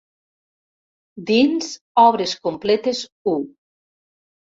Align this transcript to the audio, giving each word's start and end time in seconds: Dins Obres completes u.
Dins 1.31 1.69
Obres 2.03 2.33
completes 2.47 3.03
u. 3.33 3.35